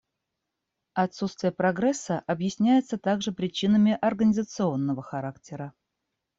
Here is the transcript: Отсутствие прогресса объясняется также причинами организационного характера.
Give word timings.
Отсутствие 0.95 1.51
прогресса 1.51 2.23
объясняется 2.25 2.97
также 2.97 3.31
причинами 3.31 3.95
организационного 4.01 5.03
характера. 5.03 5.73